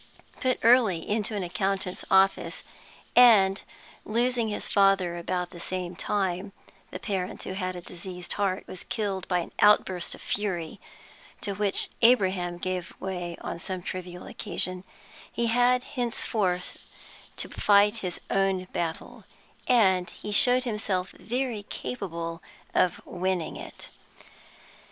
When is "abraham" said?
12.01-12.57